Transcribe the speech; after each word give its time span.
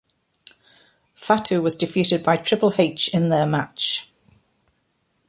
Fatu 1.15 1.61
was 1.61 1.75
defeated 1.75 2.23
by 2.23 2.35
Triple 2.35 2.73
H 2.75 3.13
in 3.13 3.29
their 3.29 3.45
match. 3.45 4.11